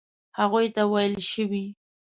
هغوی 0.39 0.67
ته 0.75 0.81
ویل 0.91 1.13
شوي. 1.31 1.65